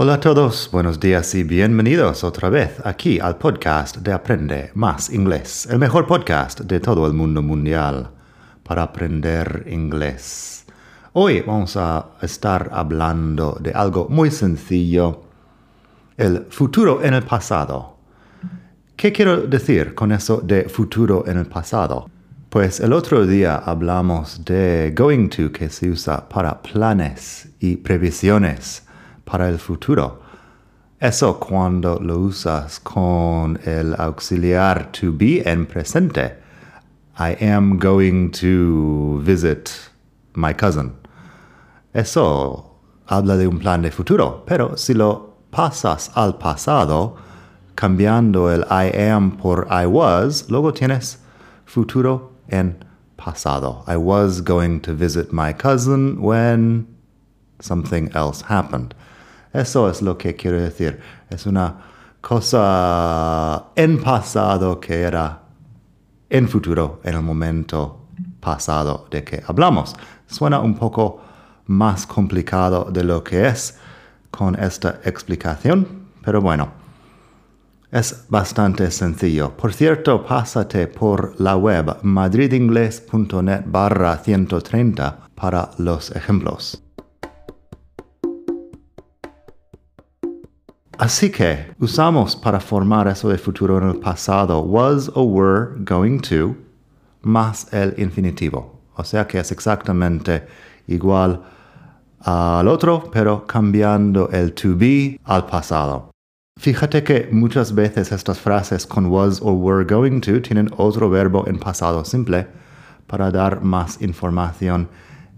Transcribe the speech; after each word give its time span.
Hola 0.00 0.14
a 0.14 0.20
todos, 0.20 0.68
buenos 0.70 1.00
días 1.00 1.34
y 1.34 1.42
bienvenidos 1.42 2.22
otra 2.22 2.48
vez 2.48 2.76
aquí 2.84 3.18
al 3.18 3.36
podcast 3.36 3.96
de 3.96 4.12
Aprende 4.12 4.70
Más 4.74 5.10
Inglés, 5.10 5.66
el 5.68 5.80
mejor 5.80 6.06
podcast 6.06 6.60
de 6.60 6.78
todo 6.78 7.04
el 7.04 7.14
mundo 7.14 7.42
mundial 7.42 8.08
para 8.62 8.84
aprender 8.84 9.66
inglés. 9.68 10.66
Hoy 11.14 11.40
vamos 11.40 11.76
a 11.76 12.10
estar 12.22 12.70
hablando 12.72 13.58
de 13.60 13.72
algo 13.72 14.06
muy 14.08 14.30
sencillo, 14.30 15.24
el 16.16 16.46
futuro 16.48 17.02
en 17.02 17.14
el 17.14 17.24
pasado. 17.24 17.96
¿Qué 18.94 19.10
quiero 19.10 19.48
decir 19.48 19.96
con 19.96 20.12
eso 20.12 20.40
de 20.40 20.68
futuro 20.68 21.24
en 21.26 21.38
el 21.38 21.46
pasado? 21.46 22.08
Pues 22.50 22.78
el 22.78 22.92
otro 22.92 23.26
día 23.26 23.56
hablamos 23.56 24.44
de 24.44 24.94
going 24.96 25.28
to 25.28 25.50
que 25.50 25.68
se 25.68 25.90
usa 25.90 26.28
para 26.28 26.62
planes 26.62 27.48
y 27.58 27.78
previsiones 27.78 28.86
para 29.28 29.48
el 29.48 29.58
futuro. 29.58 30.22
Eso 31.00 31.38
cuando 31.38 31.98
lo 32.00 32.18
usas 32.18 32.80
con 32.80 33.58
el 33.64 33.94
auxiliar 33.98 34.90
to 34.92 35.12
be 35.12 35.42
en 35.44 35.66
presente. 35.66 36.36
I 37.18 37.36
am 37.40 37.78
going 37.78 38.30
to 38.40 39.20
visit 39.22 39.90
my 40.34 40.52
cousin. 40.54 40.92
Eso 41.94 42.78
habla 43.08 43.36
de 43.36 43.46
un 43.46 43.58
plan 43.58 43.82
de 43.82 43.90
futuro, 43.90 44.44
pero 44.46 44.76
si 44.76 44.94
lo 44.94 45.36
pasas 45.50 46.10
al 46.14 46.38
pasado, 46.38 47.16
cambiando 47.74 48.50
el 48.50 48.64
I 48.70 48.90
am 49.10 49.36
por 49.36 49.66
I 49.70 49.86
was, 49.86 50.48
luego 50.48 50.72
tienes 50.72 51.18
futuro 51.64 52.32
en 52.48 52.84
pasado. 53.16 53.84
I 53.86 53.96
was 53.96 54.40
going 54.40 54.80
to 54.80 54.94
visit 54.94 55.32
my 55.32 55.52
cousin 55.52 56.20
when 56.20 56.86
something 57.60 58.10
else 58.14 58.42
happened. 58.42 58.94
Eso 59.58 59.90
es 59.90 60.02
lo 60.02 60.16
que 60.16 60.36
quiero 60.36 60.60
decir. 60.60 61.00
Es 61.28 61.44
una 61.44 61.74
cosa 62.20 63.70
en 63.74 64.00
pasado 64.00 64.78
que 64.78 65.02
era 65.02 65.42
en 66.30 66.48
futuro, 66.48 67.00
en 67.02 67.16
el 67.16 67.22
momento 67.22 68.06
pasado 68.38 69.08
de 69.10 69.24
que 69.24 69.42
hablamos. 69.44 69.96
Suena 70.28 70.60
un 70.60 70.76
poco 70.76 71.20
más 71.66 72.06
complicado 72.06 72.88
de 72.92 73.02
lo 73.02 73.24
que 73.24 73.48
es 73.48 73.76
con 74.30 74.54
esta 74.54 75.00
explicación, 75.04 75.88
pero 76.22 76.40
bueno, 76.40 76.70
es 77.90 78.26
bastante 78.28 78.92
sencillo. 78.92 79.56
Por 79.56 79.72
cierto, 79.72 80.24
pásate 80.24 80.86
por 80.86 81.34
la 81.40 81.56
web 81.56 81.96
madridingles.net 82.02 83.62
barra 83.66 84.18
130 84.18 85.18
para 85.34 85.70
los 85.78 86.14
ejemplos. 86.14 86.87
Así 90.98 91.30
que 91.30 91.72
usamos 91.78 92.34
para 92.34 92.58
formar 92.58 93.06
eso 93.06 93.28
de 93.28 93.38
futuro 93.38 93.78
en 93.78 93.88
el 93.88 94.00
pasado 94.00 94.60
was 94.60 95.08
o 95.14 95.22
were 95.22 95.68
going 95.84 96.18
to 96.18 96.56
más 97.22 97.72
el 97.72 97.94
infinitivo. 97.98 98.80
O 98.96 99.04
sea 99.04 99.24
que 99.24 99.38
es 99.38 99.52
exactamente 99.52 100.44
igual 100.88 101.40
al 102.18 102.66
otro, 102.66 103.08
pero 103.12 103.46
cambiando 103.46 104.28
el 104.30 104.52
to 104.54 104.76
be 104.76 105.20
al 105.22 105.46
pasado. 105.46 106.10
Fíjate 106.58 107.04
que 107.04 107.28
muchas 107.30 107.72
veces 107.72 108.10
estas 108.10 108.40
frases 108.40 108.84
con 108.84 109.06
was 109.06 109.40
o 109.40 109.52
were 109.52 109.84
going 109.84 110.20
to 110.20 110.42
tienen 110.42 110.68
otro 110.78 111.08
verbo 111.08 111.46
en 111.46 111.60
pasado 111.60 112.04
simple 112.04 112.48
para 113.06 113.30
dar 113.30 113.62
más 113.62 114.02
información 114.02 114.88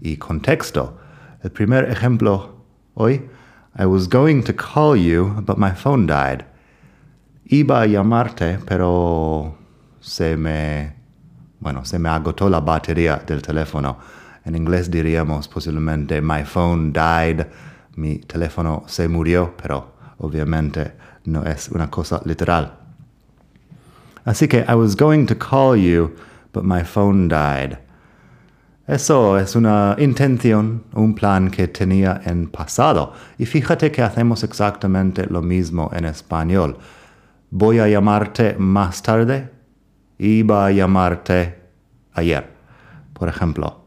y 0.01 0.17
contexto. 0.17 0.97
El 1.43 1.51
primer 1.51 1.87
ejemplo 1.91 2.65
hoy 2.95 3.29
I 3.77 3.85
was 3.85 4.07
going 4.07 4.43
to 4.43 4.53
call 4.53 4.95
you, 4.97 5.41
but 5.45 5.57
my 5.57 5.71
phone 5.71 6.05
died. 6.05 6.45
Iba 7.49 7.81
a 7.81 7.87
llamarte, 7.87 8.59
pero 8.65 9.55
se 10.01 10.35
me, 10.35 10.93
bueno, 11.59 11.85
se 11.85 11.97
me 11.97 12.09
agotó 12.09 12.49
la 12.49 12.59
batería 12.59 13.25
del 13.25 13.41
teléfono. 13.41 13.97
En 14.43 14.55
inglés 14.55 14.89
diríamos 14.89 15.47
posiblemente 15.47 16.21
my 16.21 16.43
phone 16.43 16.91
died, 16.91 17.47
mi 17.95 18.17
teléfono 18.19 18.83
se 18.87 19.07
murió, 19.07 19.53
pero 19.55 19.93
obviamente 20.17 20.93
no 21.25 21.43
es 21.45 21.69
una 21.69 21.89
cosa 21.89 22.21
literal. 22.25 22.77
Así 24.25 24.47
que 24.47 24.65
I 24.67 24.75
was 24.75 24.95
going 24.95 25.25
to 25.27 25.35
call 25.35 25.75
you, 25.75 26.15
but 26.51 26.63
my 26.63 26.83
phone 26.83 27.27
died. 27.27 27.77
Eso 28.91 29.37
es 29.37 29.55
una 29.55 29.95
intención, 29.99 30.83
un 30.93 31.15
plan 31.15 31.49
que 31.49 31.69
tenía 31.69 32.19
en 32.25 32.49
pasado. 32.49 33.13
Y 33.37 33.45
fíjate 33.45 33.89
que 33.89 34.01
hacemos 34.01 34.43
exactamente 34.43 35.25
lo 35.27 35.41
mismo 35.41 35.89
en 35.93 36.03
español. 36.03 36.77
Voy 37.51 37.79
a 37.79 37.87
llamarte 37.87 38.57
más 38.59 39.01
tarde. 39.01 39.49
Iba 40.17 40.65
a 40.65 40.71
llamarte 40.71 41.55
ayer. 42.11 42.49
Por 43.13 43.29
ejemplo, 43.29 43.81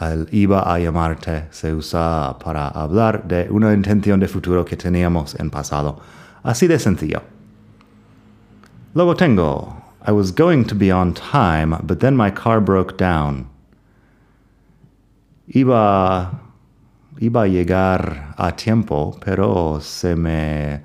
el 0.00 0.26
iba 0.32 0.74
a 0.74 0.76
llamarte 0.80 1.44
se 1.50 1.72
usa 1.72 2.36
para 2.44 2.66
hablar 2.66 3.28
de 3.28 3.46
una 3.48 3.72
intención 3.72 4.18
de 4.18 4.26
futuro 4.26 4.64
que 4.64 4.76
teníamos 4.76 5.36
en 5.38 5.50
pasado. 5.50 6.00
Así 6.42 6.66
de 6.66 6.80
sencillo. 6.80 7.22
Luego 8.92 9.14
tengo, 9.14 9.84
I 10.04 10.10
was 10.10 10.34
going 10.34 10.64
to 10.64 10.74
be 10.74 10.92
on 10.92 11.14
time, 11.14 11.78
but 11.84 12.00
then 12.00 12.16
my 12.16 12.32
car 12.32 12.60
broke 12.60 12.96
down 12.96 13.53
iba, 15.48 16.40
iba 17.20 17.42
a 17.42 17.46
llegar 17.46 18.34
a 18.36 18.52
tiempo, 18.52 19.18
pero 19.24 19.80
se 19.80 20.14
me 20.16 20.82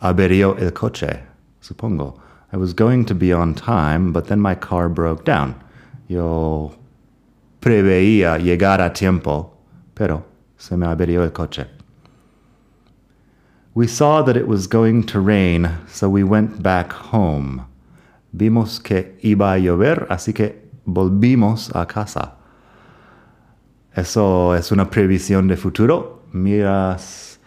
averió 0.00 0.56
el 0.58 0.72
coche, 0.72 1.20
supongo. 1.60 2.20
I 2.52 2.56
was 2.56 2.72
going 2.72 3.04
to 3.06 3.14
be 3.14 3.32
on 3.32 3.54
time, 3.54 4.12
but 4.12 4.28
then 4.28 4.40
my 4.40 4.54
car 4.54 4.88
broke 4.88 5.24
down. 5.24 5.54
Yo 6.08 6.72
preveía 7.60 8.38
llegar 8.38 8.80
a 8.80 8.90
tiempo, 8.92 9.50
pero 9.94 10.24
se 10.56 10.76
me 10.76 10.86
averió 10.86 11.22
el 11.24 11.30
coche. 11.30 11.66
We 13.74 13.86
saw 13.86 14.22
that 14.22 14.36
it 14.36 14.48
was 14.48 14.66
going 14.66 15.04
to 15.04 15.20
rain, 15.20 15.70
so 15.86 16.08
we 16.08 16.24
went 16.24 16.62
back 16.62 16.90
home. 16.90 17.66
Vimos 18.34 18.82
que 18.82 19.16
iba 19.22 19.52
a 19.52 19.58
llover, 19.58 20.06
así 20.08 20.34
que 20.34 20.70
volvimos 20.86 21.70
a 21.74 21.86
casa. 21.86 22.37
Eso 23.98 24.54
es 24.54 24.70
una 24.70 24.88
previsión 24.88 25.48
de 25.48 25.56
futuro. 25.56 26.22
Miras 26.32 27.40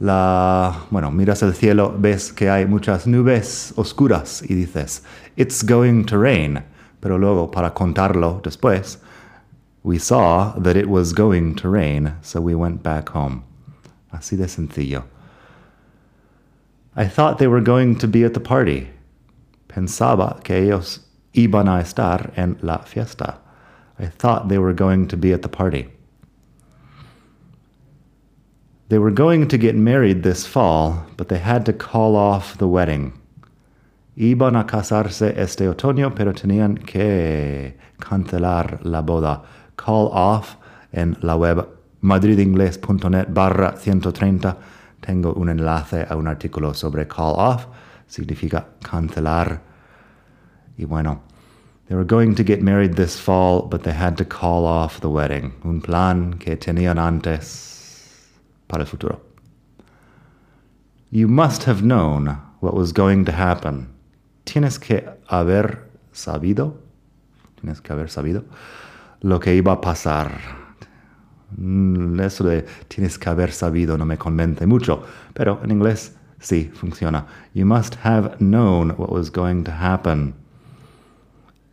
la, 0.00 0.86
bueno, 0.90 1.10
miras 1.10 1.42
el 1.42 1.52
cielo, 1.52 1.94
ves 1.98 2.32
que 2.32 2.48
hay 2.48 2.64
muchas 2.64 3.06
nubes 3.06 3.74
oscuras 3.76 4.42
y 4.48 4.54
dices, 4.54 5.02
it's 5.36 5.62
going 5.62 6.04
to 6.04 6.16
rain. 6.16 6.64
Pero 7.00 7.18
luego, 7.18 7.50
para 7.50 7.74
contarlo 7.74 8.40
después, 8.42 8.98
we 9.82 9.98
saw 9.98 10.54
that 10.58 10.74
it 10.74 10.86
was 10.88 11.12
going 11.12 11.54
to 11.54 11.68
rain, 11.68 12.14
so 12.22 12.40
we 12.40 12.54
went 12.54 12.82
back 12.82 13.10
home. 13.10 13.42
Así 14.10 14.38
de 14.38 14.48
sencillo. 14.48 15.04
I 16.96 17.04
thought 17.04 17.36
they 17.36 17.46
were 17.46 17.60
going 17.60 17.96
to 17.98 18.08
be 18.08 18.24
at 18.24 18.32
the 18.32 18.40
party. 18.40 18.88
Pensaba 19.68 20.42
que 20.42 20.56
ellos 20.56 21.00
iban 21.34 21.68
a 21.68 21.82
estar 21.82 22.32
en 22.38 22.56
la 22.62 22.78
fiesta. 22.78 23.43
I 23.98 24.06
thought 24.06 24.48
they 24.48 24.58
were 24.58 24.72
going 24.72 25.08
to 25.08 25.16
be 25.16 25.32
at 25.32 25.42
the 25.42 25.48
party. 25.48 25.88
They 28.88 28.98
were 28.98 29.10
going 29.10 29.48
to 29.48 29.58
get 29.58 29.74
married 29.74 30.22
this 30.22 30.46
fall, 30.46 31.06
but 31.16 31.28
they 31.28 31.38
had 31.38 31.64
to 31.66 31.72
call 31.72 32.16
off 32.16 32.58
the 32.58 32.68
wedding. 32.68 33.12
Iban 34.16 34.60
a 34.60 34.64
casarse 34.64 35.34
este 35.36 35.68
otoño, 35.68 36.14
pero 36.14 36.32
tenían 36.32 36.84
que 36.84 37.76
cancelar 37.98 38.80
la 38.84 39.02
boda. 39.02 39.42
Call 39.76 40.08
off 40.12 40.56
en 40.92 41.16
la 41.22 41.36
web 41.36 41.66
madridingles.net 42.02 43.32
barra 43.32 43.76
130 43.76 44.56
tengo 45.04 45.34
un 45.34 45.50
enlace 45.50 46.06
a 46.08 46.16
un 46.16 46.26
artículo 46.26 46.72
sobre 46.72 47.06
call 47.06 47.34
off, 47.36 47.66
significa 48.06 48.66
cancelar. 48.82 49.60
Y 50.78 50.86
bueno, 50.86 51.24
they 51.88 51.94
were 51.94 52.04
going 52.04 52.34
to 52.34 52.44
get 52.44 52.62
married 52.62 52.94
this 52.94 53.18
fall, 53.18 53.62
but 53.62 53.82
they 53.82 53.92
had 53.92 54.16
to 54.18 54.24
call 54.24 54.66
off 54.66 55.00
the 55.00 55.10
wedding. 55.10 55.52
Un 55.64 55.80
plan 55.80 56.34
que 56.34 56.56
tenían 56.56 56.98
antes 56.98 58.30
para 58.68 58.82
el 58.82 58.86
futuro. 58.86 59.20
You 61.10 61.28
must 61.28 61.64
have 61.64 61.82
known 61.82 62.38
what 62.60 62.74
was 62.74 62.92
going 62.92 63.24
to 63.26 63.32
happen. 63.32 63.88
Tienes 64.46 64.80
que 64.80 65.02
haber 65.30 65.88
sabido, 66.12 66.74
tienes 67.60 67.82
que 67.82 67.94
haber 67.94 68.08
sabido 68.08 68.44
lo 69.22 69.38
que 69.38 69.54
iba 69.54 69.72
a 69.72 69.80
pasar. 69.80 70.32
Mm, 71.56 72.20
eso 72.20 72.44
de 72.44 72.66
tienes 72.88 73.18
que 73.18 73.30
haber 73.30 73.52
sabido 73.52 73.96
no 73.96 74.04
me 74.04 74.16
convence 74.16 74.66
mucho, 74.66 75.04
pero 75.34 75.60
en 75.62 75.70
inglés 75.70 76.12
sí 76.40 76.70
funciona. 76.74 77.26
You 77.52 77.64
must 77.64 77.96
have 78.02 78.36
known 78.40 78.90
what 78.96 79.10
was 79.10 79.30
going 79.30 79.64
to 79.64 79.70
happen. 79.70 80.34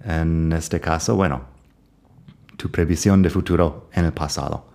En 0.03 0.51
este 0.53 0.80
caso, 0.80 1.15
bueno, 1.15 1.42
tu 2.57 2.69
previsión 2.69 3.21
de 3.21 3.30
futuro 3.30 3.89
en 3.94 4.06
el 4.06 4.13
pasado. 4.13 4.65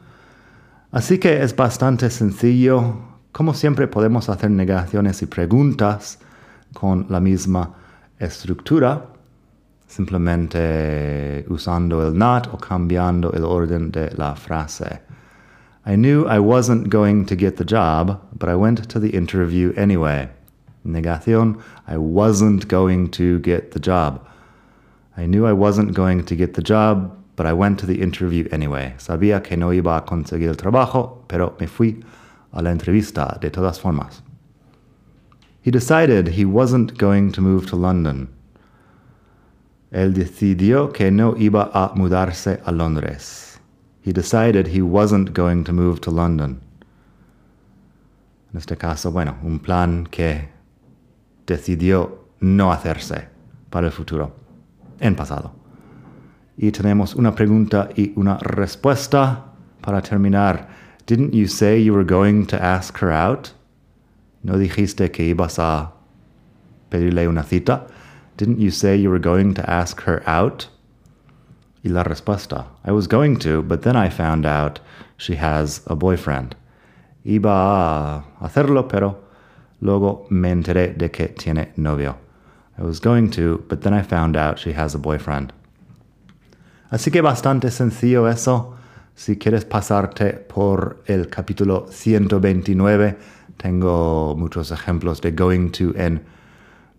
Así 0.92 1.18
que 1.18 1.42
es 1.42 1.54
bastante 1.54 2.10
sencillo. 2.10 2.94
Como 3.32 3.54
siempre 3.54 3.86
podemos 3.86 4.28
hacer 4.28 4.50
negaciones 4.50 5.20
y 5.22 5.26
preguntas 5.26 6.18
con 6.72 7.06
la 7.08 7.20
misma 7.20 7.74
estructura, 8.18 9.06
simplemente 9.86 11.44
usando 11.48 12.06
el 12.06 12.16
not 12.16 12.48
o 12.52 12.58
cambiando 12.58 13.32
el 13.32 13.44
orden 13.44 13.90
de 13.90 14.10
la 14.16 14.34
frase. 14.34 15.00
I 15.86 15.96
knew 15.96 16.26
I 16.28 16.38
wasn't 16.38 16.88
going 16.88 17.26
to 17.26 17.36
get 17.36 17.56
the 17.56 17.64
job, 17.64 18.20
but 18.32 18.48
I 18.48 18.56
went 18.56 18.88
to 18.88 18.98
the 18.98 19.10
interview 19.10 19.72
anyway. 19.76 20.28
Negación, 20.84 21.58
I 21.86 21.96
wasn't 21.96 22.68
going 22.68 23.10
to 23.10 23.38
get 23.40 23.72
the 23.72 23.80
job. 23.80 24.26
I 25.16 25.26
knew 25.26 25.46
I 25.46 25.52
wasn't 25.52 25.94
going 25.94 26.24
to 26.24 26.36
get 26.36 26.54
the 26.54 26.62
job, 26.62 27.16
but 27.36 27.46
I 27.46 27.52
went 27.52 27.78
to 27.80 27.86
the 27.86 28.02
interview 28.02 28.48
anyway. 28.52 28.94
Sabía 28.98 29.42
que 29.42 29.56
no 29.56 29.70
iba 29.72 29.96
a 29.96 30.02
conseguir 30.02 30.48
el 30.48 30.56
trabajo, 30.56 31.24
pero 31.26 31.54
me 31.58 31.66
fui 31.66 32.02
a 32.52 32.62
la 32.62 32.70
entrevista 32.70 33.38
de 33.40 33.50
todas 33.50 33.78
formas. 33.78 34.22
He 35.62 35.70
decided 35.70 36.28
he 36.28 36.44
wasn't 36.44 36.96
going 36.98 37.32
to 37.32 37.40
move 37.40 37.66
to 37.68 37.76
London. 37.76 38.28
Él 39.90 40.12
decidió 40.14 40.92
que 40.92 41.10
no 41.10 41.34
iba 41.36 41.70
a 41.72 41.92
mudarse 41.94 42.60
a 42.64 42.72
Londres. 42.72 43.58
He 44.02 44.12
decided 44.12 44.68
he 44.68 44.82
wasn't 44.82 45.32
going 45.32 45.64
to 45.64 45.72
move 45.72 46.00
to 46.02 46.10
London. 46.10 46.60
En 48.52 48.58
este 48.58 48.76
caso, 48.76 49.10
bueno, 49.10 49.36
un 49.42 49.58
plan 49.58 50.06
que 50.06 50.48
decidió 51.46 52.26
no 52.40 52.70
hacerse 52.70 53.28
para 53.70 53.86
el 53.86 53.92
futuro, 53.92 54.45
en 55.00 55.14
pasado. 55.14 55.52
Y 56.56 56.70
tenemos 56.70 57.14
una 57.14 57.34
pregunta 57.34 57.88
y 57.94 58.12
una 58.16 58.38
respuesta 58.38 59.52
para 59.80 60.00
terminar. 60.00 60.68
Didn't 61.06 61.34
you 61.34 61.46
say 61.46 61.82
you 61.82 61.92
were 61.92 62.04
going 62.04 62.46
to 62.46 62.56
ask 62.56 62.98
her 63.00 63.10
out? 63.10 63.52
¿No 64.42 64.58
dijiste 64.58 65.10
que 65.10 65.24
ibas 65.24 65.58
a 65.58 65.92
pedirle 66.90 67.28
una 67.28 67.42
cita? 67.42 67.86
Didn't 68.36 68.58
you 68.58 68.70
say 68.70 68.96
you 68.96 69.10
were 69.10 69.20
going 69.20 69.54
to 69.54 69.62
ask 69.70 70.02
her 70.02 70.22
out? 70.26 70.68
Y 71.84 71.90
la 71.90 72.02
respuesta. 72.02 72.66
I 72.84 72.92
was 72.92 73.06
going 73.06 73.38
to, 73.40 73.62
but 73.62 73.82
then 73.82 73.96
I 73.96 74.08
found 74.08 74.44
out 74.44 74.80
she 75.16 75.36
has 75.36 75.82
a 75.86 75.94
boyfriend. 75.94 76.56
Iba 77.24 77.50
a 77.50 78.24
hacerlo, 78.40 78.88
pero 78.88 79.18
luego 79.80 80.26
me 80.30 80.50
enteré 80.50 80.96
de 80.96 81.10
que 81.10 81.28
tiene 81.28 81.72
novio. 81.76 82.16
I 82.78 82.82
was 82.82 83.00
going 83.00 83.30
to, 83.30 83.64
but 83.68 83.82
then 83.82 83.94
I 83.94 84.02
found 84.02 84.36
out 84.36 84.58
she 84.58 84.72
has 84.72 84.94
a 84.94 84.98
boyfriend. 84.98 85.52
Así 86.90 87.10
que 87.10 87.22
bastante 87.22 87.70
sencillo 87.70 88.28
eso. 88.28 88.74
Si 89.14 89.36
quieres 89.36 89.64
pasarte 89.64 90.34
por 90.34 91.02
el 91.06 91.28
capítulo 91.28 91.86
129, 91.90 93.16
tengo 93.56 94.34
muchos 94.36 94.70
ejemplos 94.70 95.20
de 95.22 95.32
going 95.32 95.70
to 95.70 95.94
en 95.96 96.22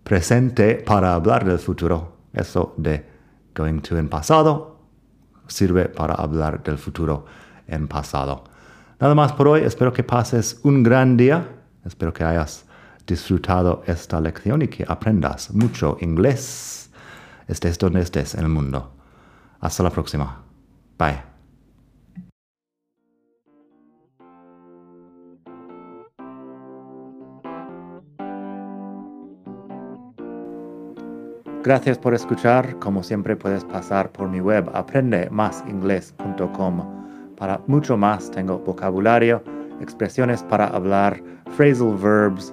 presente 0.02 0.74
para 0.74 1.14
hablar 1.14 1.44
del 1.44 1.58
futuro. 1.58 2.16
Eso 2.32 2.74
de 2.76 3.04
going 3.54 3.80
to 3.80 3.96
en 3.96 4.08
pasado 4.08 4.78
sirve 5.48 5.88
para 5.88 6.14
hablar 6.14 6.62
del 6.62 6.78
futuro 6.78 7.24
en 7.66 7.88
pasado. 7.88 8.44
Nada 9.00 9.14
más 9.14 9.32
por 9.32 9.48
hoy. 9.48 9.62
Espero 9.62 9.92
que 9.92 10.02
pases 10.02 10.60
un 10.62 10.82
gran 10.82 11.16
día. 11.16 11.46
Espero 11.84 12.12
que 12.12 12.24
hayas 12.24 12.64
disfrutado 13.08 13.82
esta 13.86 14.20
lección 14.20 14.62
y 14.62 14.68
que 14.68 14.84
aprendas 14.86 15.52
mucho 15.52 15.96
inglés. 16.00 16.90
Estés 17.48 17.76
donde 17.78 18.02
estés 18.02 18.34
en 18.34 18.44
el 18.44 18.50
mundo. 18.50 18.92
Hasta 19.60 19.82
la 19.82 19.90
próxima. 19.90 20.44
Bye. 20.98 21.22
Gracias 31.64 31.98
por 31.98 32.14
escuchar. 32.14 32.78
Como 32.78 33.02
siempre 33.02 33.34
puedes 33.36 33.64
pasar 33.64 34.12
por 34.12 34.28
mi 34.28 34.40
web 34.40 34.70
aprendemasingles.com. 34.74 37.34
Para 37.36 37.60
mucho 37.66 37.96
más 37.96 38.30
tengo 38.30 38.58
vocabulario, 38.58 39.42
expresiones 39.80 40.44
para 40.44 40.68
hablar, 40.68 41.20
phrasal 41.56 41.96
verbs, 41.96 42.52